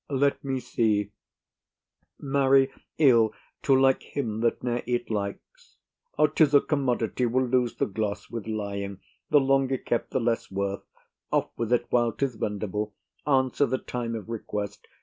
[0.09, 1.11] Let me see.
[2.17, 5.75] Marry, ill, to like him that ne'er it likes.
[6.33, 10.83] 'Tis a commodity will lose the gloss with lying; the longer kept, the less worth.
[11.31, 12.93] Off with't while 'tis vendible;
[13.27, 14.87] answer the time of request.